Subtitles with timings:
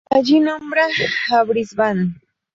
[0.09, 0.87] Allí nombra
[1.29, 2.15] a Brisbane.